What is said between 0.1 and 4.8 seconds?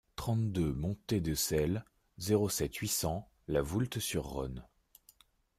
trente-deux montée de Celles, zéro sept, huit cents La Voulte-sur-Rhône